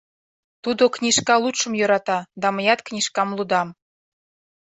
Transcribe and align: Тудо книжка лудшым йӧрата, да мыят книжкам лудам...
Тудо 0.63 0.83
книжка 0.95 1.35
лудшым 1.43 1.73
йӧрата, 1.79 2.19
да 2.41 2.47
мыят 2.55 2.79
книжкам 2.87 3.29
лудам... 3.37 3.67